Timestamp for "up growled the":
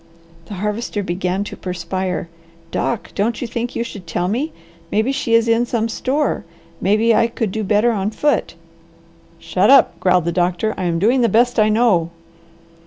9.69-10.31